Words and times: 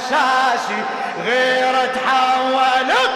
واحساسي 0.00 0.82
غير 1.26 1.74
تحولت. 1.94 3.10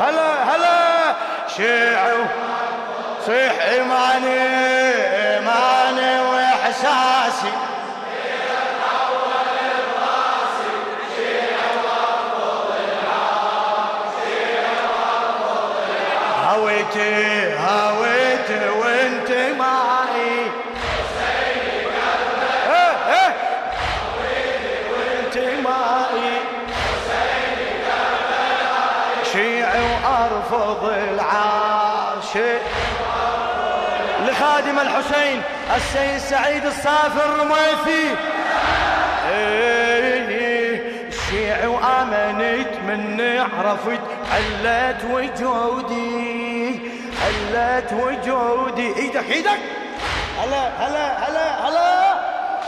هلا 0.00 0.54
هلا. 0.54 1.14
شيع 1.56 2.00
صيح 3.26 3.52
إيماني 3.62 4.42
إيماني 5.34 6.20
وإحساسي. 6.20 7.52
هويتي 16.48 17.54
هويتي 17.54 17.81
الحسين 34.82 35.42
السيد 35.76 36.18
سعيد 36.18 36.66
الصافي 36.66 37.24
الرميثي. 37.24 38.16
إيه، 39.30 40.82
الشيعي 41.08 41.66
وامنت 41.66 42.68
مني 42.88 43.38
عرفت 43.38 44.00
علت 44.32 45.04
وجودي 45.10 46.80
علت 47.24 47.92
وجودي. 47.92 48.96
إيدك 48.96 49.30
إيدك. 49.30 49.60
هلا 50.42 50.68
هلا 50.78 51.28
هلا 51.28 51.68
هلا. 51.68 52.14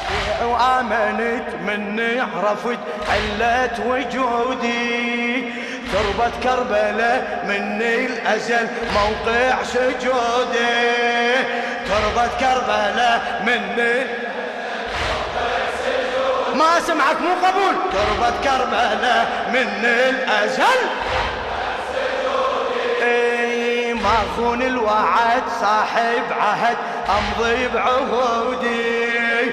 شيعي 0.08 0.46
وامنت 0.52 1.48
مني 1.66 2.20
عرفت 2.20 2.78
علت 3.10 3.80
وجودي. 3.86 5.52
تربة 5.92 6.30
كربلاء 6.42 7.44
مني 7.48 8.06
الأزل 8.06 8.68
موقع 8.94 9.62
سجودي. 9.62 10.84
تربة 11.88 12.26
كربلاء 12.40 13.42
مني. 13.46 14.04
ما 16.54 16.80
سمعك 16.80 17.20
مو 17.20 17.34
قبول. 17.46 17.74
تربة 17.92 18.30
كربلاء 18.44 19.26
من 19.52 19.84
الأزل. 19.84 20.80
اي 23.02 23.94
ما 23.94 24.16
خون 24.36 24.62
الوعد 24.62 25.42
صاحب 25.60 26.24
عهد 26.40 26.76
امضي 27.08 27.68
بعهودي 27.68 29.44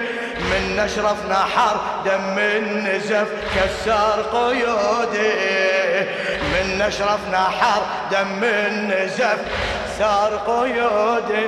من 0.42 0.76
نشرف 0.76 1.26
نحر 1.30 1.76
دم 2.06 2.38
النزف 2.38 3.28
كسر 3.56 4.22
قيودي. 4.22 5.32
من 6.54 6.78
نشرف 6.78 7.20
نحر 7.34 7.82
دم 8.12 8.44
النزف 8.44 9.38
كسر 10.02 10.38
قيودي. 10.48 11.48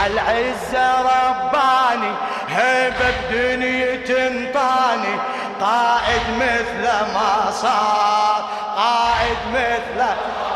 عالعزة 0.00 1.00
رباني 1.00 2.12
هيبة 2.48 3.14
بدنيا 3.30 3.96
تنطاني. 3.96 5.14
قائد 5.60 6.22
مثل 6.38 6.82
ما 7.14 7.50
صار 7.50 8.44
قائد 8.76 9.38
مثل 9.54 10.00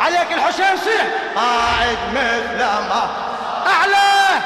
عليك 0.00 0.32
الحسين 0.32 0.76
صيح 0.76 1.06
قائد 1.36 1.98
مثل 2.12 2.58
ما 2.58 3.08
أعلى. 3.66 4.42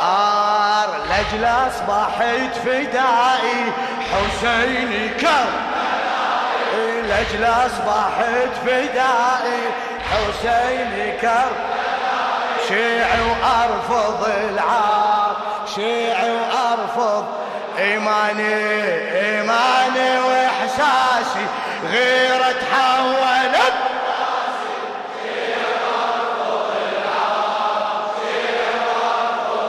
صار 0.00 0.88
لأجل 1.08 1.44
أصبحت 1.44 2.56
فدائي. 2.64 3.72
حسيني 4.12 5.08
كر 5.08 5.73
لأجل 7.08 7.44
أصبحت 7.44 8.52
فدائي. 8.66 9.60
حسيني 10.10 11.12
كر 11.20 11.52
شيعي 12.68 13.20
وأرفض 13.20 14.28
العار 14.28 15.36
شيعي 15.74 16.30
وأرفض 16.30 17.24
إيماني 17.78 18.54
إيماني 19.20 20.18
وإحساسي. 20.20 21.46
غير 21.90 22.40
تحولت. 22.40 23.74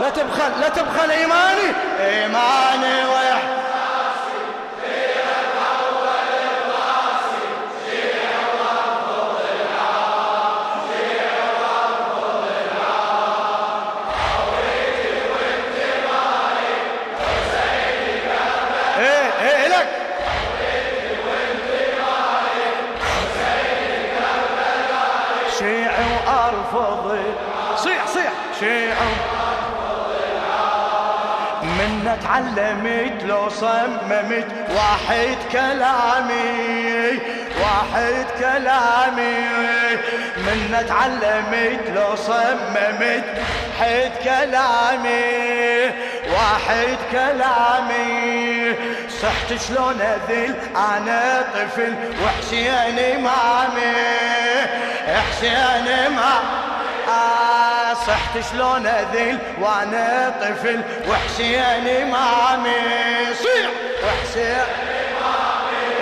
لا 0.02 0.10
تبخل 0.10 0.62
لا 0.62 0.70
تبخل 0.70 1.12
إيماني. 1.12 1.74
إيماني 2.00 3.06
من 32.56 32.62
تعلمت 32.62 33.24
لو 33.24 33.50
صممت 33.50 34.48
واحد 34.76 35.38
كلامي 35.52 37.20
واحد 37.62 38.26
كلامي. 38.40 39.38
من 40.38 40.86
تعلمت 40.90 41.90
لو 41.96 42.16
صممت 42.16 43.24
حد 43.80 44.12
كلامي 44.24 45.92
واحد 46.34 46.98
كلامي. 47.12 48.76
صحت 49.22 49.62
شلون 49.68 50.02
أذل 50.02 50.56
أنا 50.76 51.44
طفل 51.54 51.94
وحسين 52.24 53.00
إمامي 53.00 53.96
حسين 55.08 55.88
إمامي. 55.88 56.46
آه. 57.08 57.75
صحت 58.08 58.52
شلون 58.52 58.88
أذل 58.88 59.40
وأنا 59.62 60.34
طفل 60.42 60.82
وحسين 61.10 61.88
امامي 61.88 63.34
صيح 63.34 63.70
وحسين 64.06 64.64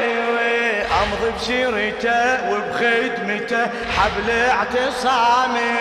أيوه 0.04 0.86
أمضي 1.04 1.31
بسيرته 1.38 2.50
وبخدمته. 2.52 3.68
حبل 3.98 4.30
اعتصامي 4.31 5.74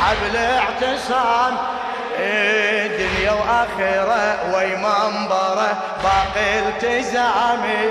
حبل 0.00 0.36
اعتصام 0.36 1.56
إيه، 2.18 2.86
دنيا 2.86 3.32
وآخرة 3.32 4.54
وي 4.54 4.76
منبره 4.76 5.76
باقي 6.02 6.58
التزامي. 6.58 7.82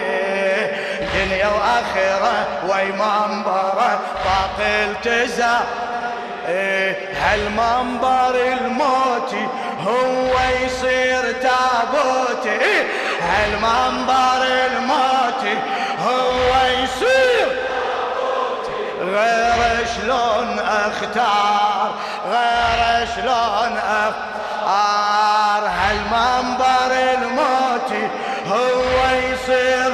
دنيا 1.14 1.48
وآخرة 1.48 2.48
وي 2.70 2.86
منبره 2.86 4.00
باقي 4.26 4.86
التزام 4.86 5.62
إيه، 5.62 5.91
هالمنبر 7.22 8.36
الموتي 8.36 9.48
هو 9.88 10.34
يصير 10.66 11.32
تابوتي. 11.32 12.50
إيه، 12.50 12.88
هالمنبر 13.22 14.42
الموتي 14.68 15.58
هو 16.06 16.52
يصير 16.84 17.48
غير 19.02 19.86
شلون 19.96 20.60
أختار 20.60 21.92
غير 22.32 23.08
شلون 23.16 23.78
أختار. 23.78 25.70
هالمنبر 25.70 26.92
الموتي 27.14 28.10
هو 28.48 29.16
يصير 29.16 29.92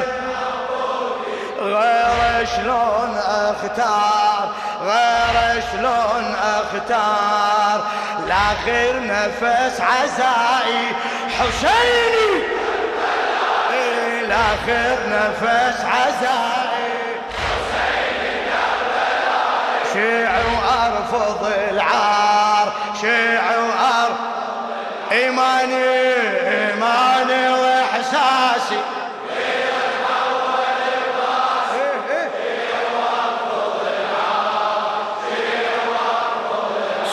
غير 1.62 2.46
شلون 2.56 3.18
أختار. 3.18 4.17
شلون 5.60 6.36
أختار؟ 6.36 7.88
لاخر 8.28 8.94
نفس 9.06 9.82
عزائي. 9.82 10.96
حسيني. 11.40 12.44
إيه، 13.74 14.22
لاخر 14.22 14.98
نفس 15.08 15.86
عزائي. 15.86 16.78
شيع 19.94 20.32
وأرفض 20.32 21.54
العار. 21.70 22.74
شيع 23.02 23.42
وارفض 23.58 24.16
ايماني 25.12 25.84
إيماني 26.48 27.50
وإحساسي. 27.50 28.97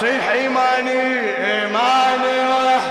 صيح 0.04 0.28
إيماني 0.28 1.00
إيماني 1.44 2.40
رح 2.40 2.84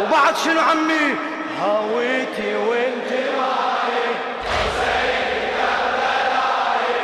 وبعد 0.00 0.36
شنو 0.44 0.60
عمي؟ 0.60 1.14
هويتي 1.62 2.56
وانتمائي. 2.56 4.04
حسيني 4.46 5.46
كربلائي 5.56 6.94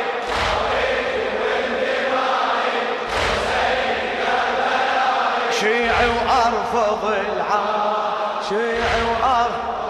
هويتي 0.47 1.23
وانتمائي 1.41 2.79
حسيني 3.15 3.99
كربلائي 4.21 5.51
شيعي 5.59 6.07
وأرفض 6.07 7.03
العار 7.05 8.41
شيعي 8.49 9.01
وأرفض 9.03 9.80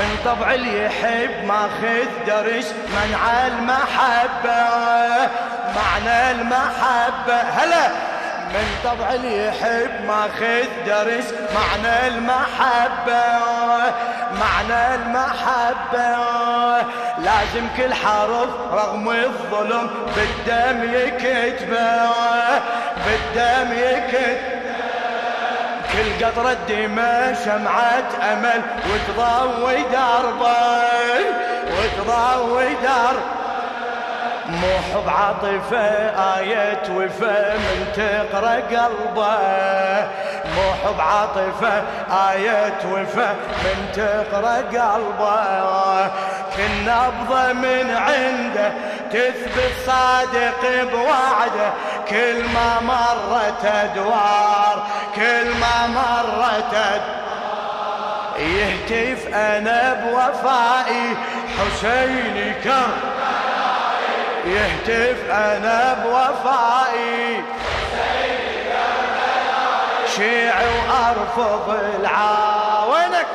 من 0.00 0.16
طبع 0.24 0.54
اللي 0.54 0.84
يحب 0.84 1.44
ماخذ 1.46 2.08
درس 2.26 2.74
منع 2.88 3.46
المحبة 3.46 4.66
معنى 5.76 6.30
المحبة. 6.30 7.40
هلا! 7.40 7.88
من 8.54 8.66
طبع 8.84 9.14
اللي 9.14 9.46
يحب 9.48 9.90
ماخذ 10.06 10.68
درس 10.86 11.34
معنى 11.54 12.08
المحبة 12.08 13.22
معنى 14.40 14.94
المحبة. 14.94 16.16
لازم 17.18 17.66
كل 17.76 17.94
حرف 17.94 18.48
رغم 18.72 19.10
الظلم 19.10 19.90
بالدم 20.16 20.94
يكتبه 20.94 22.10
بالدم 23.06 23.72
يكتب 23.72 24.59
كل 25.92 26.24
قطرة 26.24 26.56
دماء 26.68 27.34
شمعة 27.44 28.32
أمل 28.32 28.62
وتضوي 28.90 29.82
دربه 29.82 30.82
وتضوي 31.66 32.74
دربه 32.82 33.40
حب 34.94 35.08
عاطفة 35.08 35.86
آية 36.38 36.82
وفا 36.90 37.56
من 37.56 37.86
تقرأ 37.96 38.54
قلبه. 38.54 39.38
مو 40.54 40.72
حب 40.84 41.00
عاطفة 41.00 41.82
آية 42.32 42.80
وفا 42.92 43.34
من 43.64 43.92
تقرأ 43.94 44.56
قلبه. 44.56 46.10
كل 46.56 46.74
نبضة 46.86 47.52
من 47.52 47.90
عنده 47.90 48.72
تثبت 49.12 49.72
صادق 49.86 50.84
بوعده. 50.92 51.72
كل 52.08 52.44
ما 52.54 52.80
مرت 52.80 53.64
أدوار 53.64 54.86
كل 55.16 55.50
ما 55.60 55.86
مرت 55.86 56.74
أدوار 56.74 57.20
يهتف 58.40 59.34
أنا 59.34 59.94
بوفائي 59.94 61.16
حسيني 61.58 62.54
كرم 62.54 62.92
يهتف 64.46 65.30
أنا 65.30 65.94
بوفائي. 66.04 67.44
شيعي 70.16 70.66
وأرفض 70.66 71.78
العاونك 72.00 73.26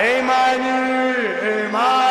إيماني 0.00 1.14
إيماني. 1.42 2.01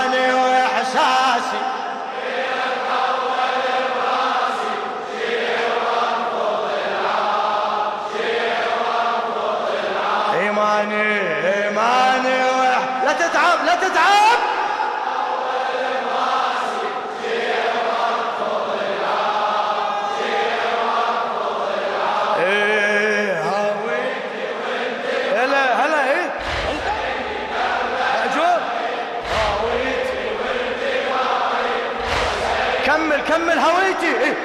كمل 33.01 33.21
كمل 33.21 33.59
هويتي. 33.59 34.19
إيه. 34.23 34.35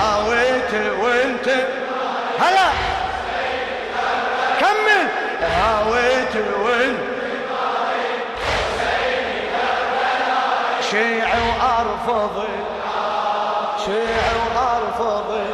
هويتي 0.00 0.90
وانت. 0.90 1.48
هلا. 2.40 2.68
كمل. 4.60 5.08
هويتي 5.42 6.42
وانت. 6.62 6.98
شيعي 10.90 11.40
وأرفض. 11.40 12.44
شيعي 13.84 14.36
وأرفض. 14.54 15.46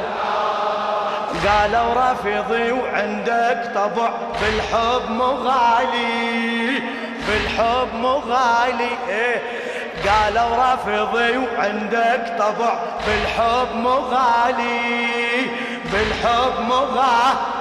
قالوا 1.47 1.95
رافضي 1.95 2.73
وعندك 2.73 3.73
طبع. 3.75 4.11
بالحب 4.41 5.11
مغالي 5.11 6.83
بالحب 7.29 7.95
مغالي 7.95 8.91
إيه. 9.09 9.60
قالوا 10.09 10.57
رافضي 10.57 11.37
وعندك 11.37 12.35
طبع 12.39 12.75
بالحب 13.07 13.75
مغالي 13.75 15.47
بالحب 15.93 16.61
مغالي 16.61 17.61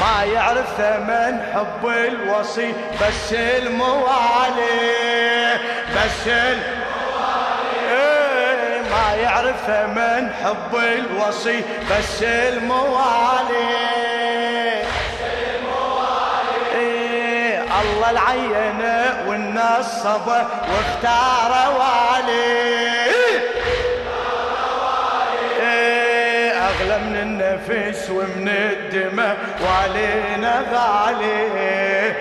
ما 0.00 0.24
يعرف 0.24 0.66
ثمن 0.76 1.40
حب 1.54 1.86
الوصي 1.86 2.72
بس 3.00 3.32
الموالي 3.32 4.72
بس 5.96 6.26
الموالي. 6.26 6.62
إيه، 7.90 8.80
ما 8.80 9.14
يعرف 9.22 9.56
ثمن 9.66 10.30
حب 10.44 10.74
الوصي 10.76 11.62
بس 11.90 12.22
الموالي. 12.22 13.92
الله 17.82 18.10
العينه 18.10 19.01
والنصبه 19.82 20.46
واختار 20.68 21.72
والي. 21.78 22.92
إيه، 25.60 26.52
أغلى 26.52 26.98
من 26.98 27.16
النفس 27.16 28.10
ومن 28.10 28.48
الدماء 28.48 29.36
والينا 29.60 30.62
غالي 30.72 32.14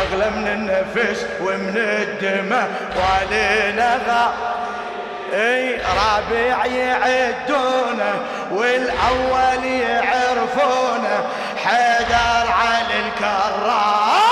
أغلى 0.00 0.30
من 0.30 0.48
النفس 0.48 1.26
ومن 1.40 1.76
الدماء 1.76 2.68
والينا 2.96 3.98
غالي 4.08 4.54
اي 5.34 5.76
رابع 5.76 6.66
يعدونه 6.66 8.14
والأول 8.50 9.64
يعرفونه 9.64 11.24
حيدر 11.64 12.50
على 12.50 13.00
الكرار 13.06 14.23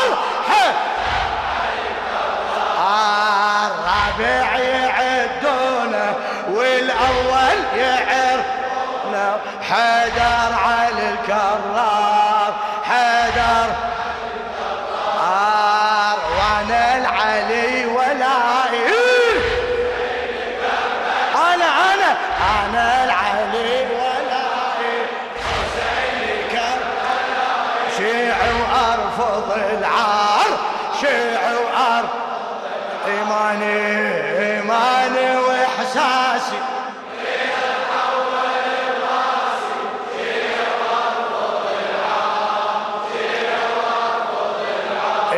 الرابع 4.20 4.58
يعدونه 4.58 6.14
والأول 6.50 7.58
يعرفونه 7.76 9.36
حيدر 9.70 10.54
على 10.64 11.10
الكرار 11.12 11.91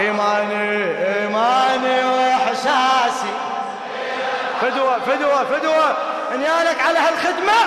إيماني 0.05 0.69
إيماني 1.21 2.05
وإحساسي. 2.05 3.33
فدوة 4.61 4.99
فدوة 4.99 5.45
فدوة. 5.45 5.97
انيالك 6.35 6.81
على 6.81 6.99
هالخدمة؟ 6.99 7.61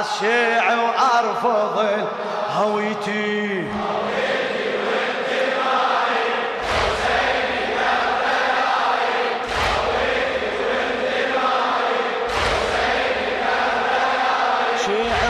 الشيع 0.00 0.64
وأرفض 0.74 2.06
هويتي. 2.56 3.64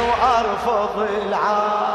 وأرفض 0.00 1.08
العار 1.22 1.89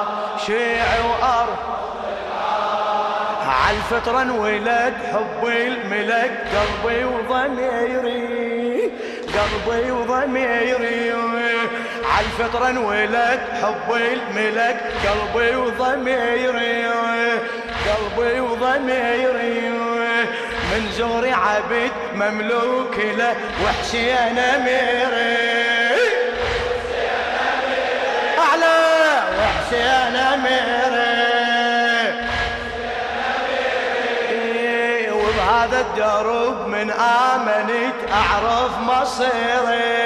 العار 3.76 3.84
عالفطرة 3.84 4.22
انولد 4.22 4.94
حبي 5.14 5.68
الملك 5.68 6.32
قلبي 6.56 7.04
وضميري 7.04 8.92
قلبي 9.36 9.92
وضميري. 9.92 11.12
عالفطرة 12.16 12.70
انولد 12.70 13.40
حب 13.62 13.96
الملك 13.96 14.78
قلبي 15.06 15.56
وضميري 15.56 16.86
قلبي 17.86 18.40
وضميري. 18.40 19.70
من 20.72 20.92
زوري 20.98 21.32
عبد 21.32 21.92
مملوك 22.16 22.98
له 23.18 23.36
وحشي 23.66 24.14
أنا 24.14 24.58
ميري. 24.58 25.65
وبهذا 35.66 35.82
الدرب 35.82 36.68
من 36.68 36.92
امنت 36.92 37.96
أعرف 38.12 38.78
مصيري. 38.80 40.06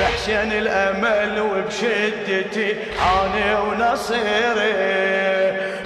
بحسين 0.00 0.52
الأمل 0.52 1.40
وبشدتي 1.40 2.76
عاني 3.00 3.54
ونصيري. 3.54 4.72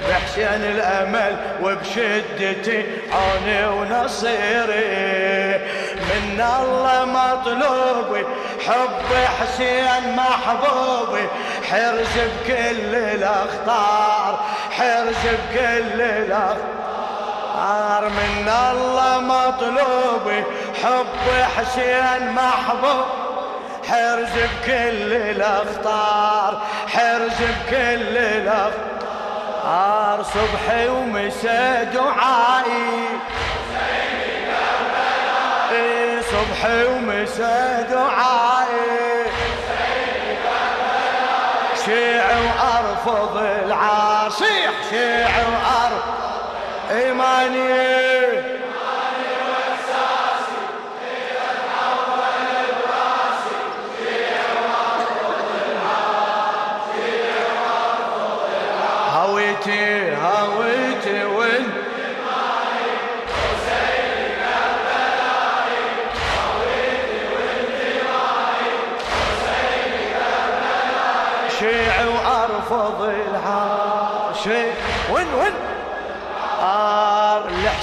بحسين 0.09 0.63
الأمل 0.65 1.37
وبشدتي 1.63 2.85
عاني 3.13 3.67
ونصيري. 3.67 4.83
من 6.43 6.49
الله 6.49 7.05
مطلوبي 7.05 8.27
حب 8.67 9.11
حسين 9.41 10.17
محبوبي 10.17 11.29
حرز 11.71 12.19
بكل 12.19 12.95
الأخطار 12.95 14.41
حرز 14.71 15.23
بكل 15.25 16.01
الأخطار. 16.01 18.09
من 18.09 18.49
الله 18.71 19.21
مطلوبي 19.21 20.45
حب 20.83 21.27
حسين 21.57 22.33
محبوب. 22.33 23.07
حرز 23.89 24.35
بكل 24.35 25.13
الأخطار 25.13 26.61
حرز 26.89 27.39
بكل 27.39 28.17
الأخطار. 28.17 30.23
صبحي 30.23 30.89
ومساء 30.89 31.85
دعائي. 31.95 33.09
صبحي 36.63 36.85
ومساء 36.85 37.87
دعائي. 37.91 39.27
شيع 41.85 42.25
وارفض 42.39 43.37
العاصيح 43.37 44.71
شيع 44.91 45.29
وارفض 45.29 46.03
ايماني 46.91 48.12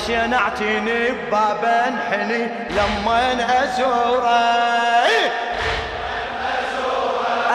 الحسين 0.10 0.34
اعتني 0.34 1.12
بباب 1.12 1.66
انحني 1.66 2.48
لما 2.70 3.64
ازوره 3.64 4.40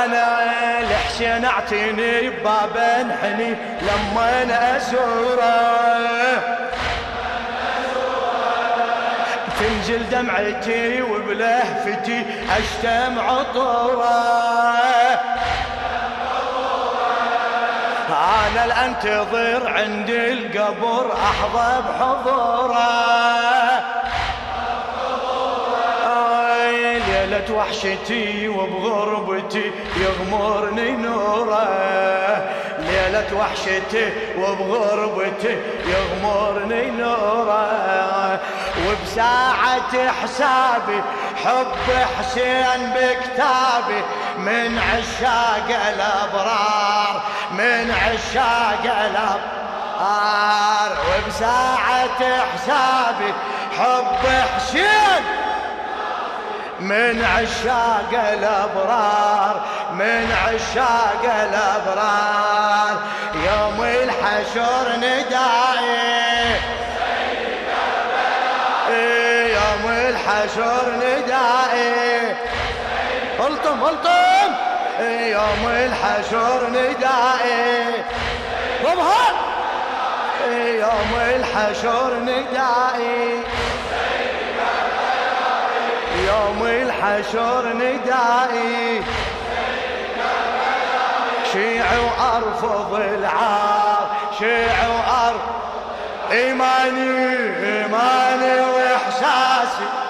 أنا 0.05 0.25
الحسين 0.81 1.45
اعتني 1.45 2.31
بباب 2.31 2.77
انحني 2.77 3.57
لما 3.83 4.43
أنا 4.43 4.77
اسوره 4.77 5.85
تنزل 9.59 10.11
دمعتي 10.11 11.03
وبلهفتي 11.03 12.25
اشتم 12.51 13.19
عطورة. 13.19 15.04
أنا 18.25 18.65
الأنتظر 18.65 19.69
عند 19.69 20.11
القبر 20.11 21.13
أحظى 21.13 21.83
بحضوره. 21.83 22.75
ليلة 27.09 27.55
وحشتي 27.55 28.49
وبغربتي 28.49 29.73
يغمرني 29.97 30.91
نوره. 30.91 31.69
ليلة 32.79 33.27
وحشتي 33.39 34.13
وبغربتي 34.39 35.57
يغمرني 35.87 36.91
نوره. 36.91 38.41
وبساعة 38.87 40.11
حسابي 40.23 41.03
حب 41.45 41.89
حسين 42.19 42.91
بكتابي 42.95 44.03
من 44.39 44.79
عشاق 44.79 45.69
الأبرار 45.89 47.23
من 47.51 47.91
عشاق 47.91 48.85
الأبرار. 48.85 49.55
وبساعة 51.09 52.21
حسابي 52.55 53.35
حب 53.79 54.27
حسين. 54.57 55.25
من 56.81 57.25
عشاق 57.25 58.13
الأبرار 58.33 59.61
من 59.93 60.33
عشاق 60.47 61.23
الأبرار. 61.25 62.97
يوم 63.35 63.81
الحشر 63.81 64.97
ندائي. 64.97 66.61
يوم 69.55 69.85
الحشر 69.87 70.85
ندائي. 70.97 72.54
ألطم 73.41 73.85
ألطم. 73.89 74.55
يوم 75.01 75.67
الحشر 75.67 76.69
ندائي. 76.71 78.05
ضمها 78.85 79.27
يوم 80.51 81.13
الحشر 81.15 82.15
ندائي. 82.15 83.43
يوم 86.27 86.63
الحشر 86.63 87.73
ندائي. 87.75 89.03
شيع 91.53 91.85
وارفض 91.85 92.95
العار 92.95 94.07
شيع 94.39 94.75
وارفض 94.89 95.41
إيماني 96.33 97.37
إيماني 97.67 98.61
وإحساسي. 98.61 100.04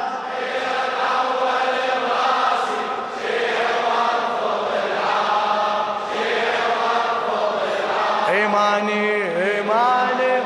ايماني 8.34 9.04
ايماني 9.44 10.42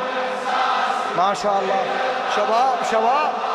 ما 1.17 1.35
شاء 1.35 1.59
الله 1.59 3.48